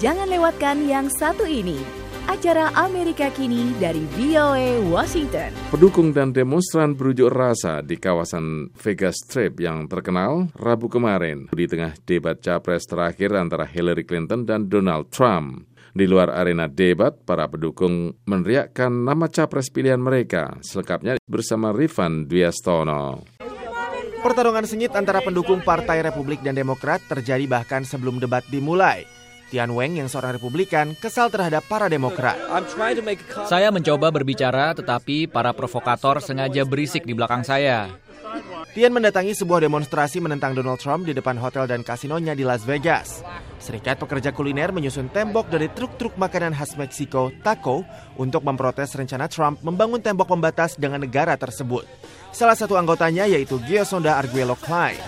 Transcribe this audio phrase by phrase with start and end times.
[0.00, 1.76] lewatkan yang satu ini.
[2.24, 5.52] Acara Amerika Kini dari VOA Washington.
[5.68, 11.92] Pendukung dan demonstran berunjuk rasa di kawasan Vegas Strip yang terkenal Rabu kemarin di tengah
[12.08, 15.68] debat capres terakhir antara Hillary Clinton dan Donald Trump.
[15.92, 23.20] Di luar arena debat, para pendukung meneriakkan nama capres pilihan mereka, selengkapnya bersama Rifan Dwiastono.
[24.24, 29.19] Pertarungan sengit antara pendukung Partai Republik dan Demokrat terjadi bahkan sebelum debat dimulai.
[29.50, 32.38] Tian Weng yang seorang Republikan kesal terhadap para Demokrat.
[33.50, 37.90] Saya mencoba berbicara tetapi para provokator sengaja berisik di belakang saya.
[38.70, 43.26] Tian mendatangi sebuah demonstrasi menentang Donald Trump di depan hotel dan kasinonya di Las Vegas.
[43.58, 47.82] Serikat Pekerja Kuliner menyusun tembok dari truk-truk makanan khas Meksiko, taco,
[48.14, 51.82] untuk memprotes rencana Trump membangun tembok pembatas dengan negara tersebut.
[52.30, 55.02] Salah satu anggotanya yaitu Giosonda Arguello Klein.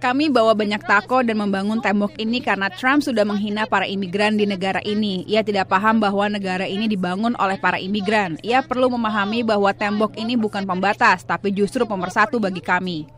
[0.00, 4.48] Kami bawa banyak taco dan membangun tembok ini karena Trump sudah menghina para imigran di
[4.48, 5.28] negara ini.
[5.28, 8.40] Ia tidak paham bahwa negara ini dibangun oleh para imigran.
[8.40, 13.08] Ia perlu memahami bahwa tembok ini bukan pembatas, tapi justru pemersatu bagi kami.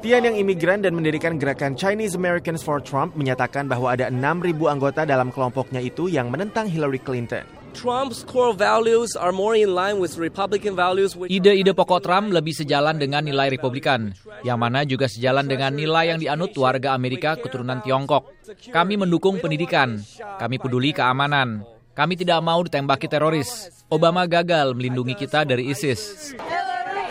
[0.00, 5.04] Tian yang imigran dan mendirikan gerakan Chinese Americans for Trump menyatakan bahwa ada 6.000 anggota
[5.04, 7.59] dalam kelompoknya itu yang menentang Hillary Clinton.
[7.70, 11.14] Trump's core values are more in line with Republican values.
[11.14, 14.10] Ide-ide pokok Trump lebih sejalan dengan nilai Republikan,
[14.42, 18.26] yang mana juga sejalan dengan nilai yang dianut warga Amerika keturunan Tiongkok.
[18.74, 20.02] Kami mendukung pendidikan,
[20.42, 21.62] kami peduli keamanan,
[21.94, 23.70] kami tidak mau ditembaki teroris.
[23.90, 26.34] Obama gagal melindungi kita dari ISIS.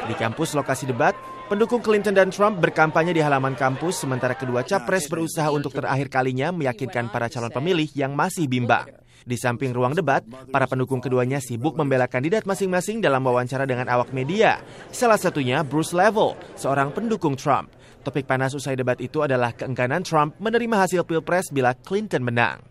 [0.07, 1.15] Di kampus lokasi debat,
[1.47, 6.49] pendukung Clinton dan Trump berkampanye di halaman kampus sementara kedua capres berusaha untuk terakhir kalinya
[6.51, 8.89] meyakinkan para calon pemilih yang masih bimbang.
[9.25, 14.11] Di samping ruang debat, para pendukung keduanya sibuk membela kandidat masing-masing dalam wawancara dengan awak
[14.15, 14.59] media.
[14.93, 17.79] Salah satunya Bruce Level, seorang pendukung Trump.
[17.99, 22.63] Topik panas usai debat itu adalah keengganan Trump menerima hasil pilpres bila Clinton menang.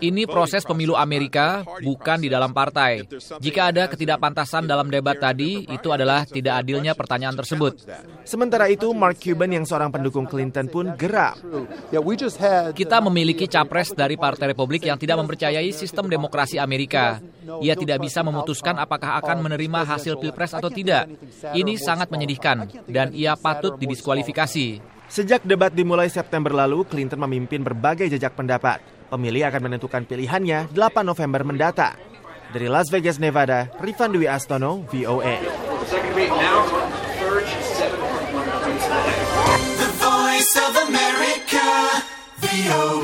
[0.00, 3.04] Ini proses pemilu Amerika, bukan di dalam partai.
[3.44, 7.76] Jika ada ketidakpantasan dalam debat tadi, itu adalah tidak adilnya pertanyaan tersebut.
[8.24, 11.36] Sementara itu, Mark Cuban yang seorang pendukung Clinton pun geram.
[12.72, 17.20] Kita memiliki capres dari Partai Republik yang tidak mempercayai sistem demokrasi Amerika.
[17.60, 21.12] Ia tidak bisa memutuskan apakah akan menerima hasil pilpres atau tidak.
[21.52, 24.80] Ini sangat menyedihkan, dan ia patut didiskualifikasi.
[25.10, 28.78] Sejak debat dimulai September lalu, Clinton memimpin berbagai jejak pendapat.
[29.10, 31.98] Pemilih akan menentukan pilihannya 8 November mendatang.
[32.54, 35.34] Dari Las Vegas, Nevada, Rifan Dwi Astono, VOA.
[39.82, 41.68] The Voice of America,
[42.38, 42.99] VOA.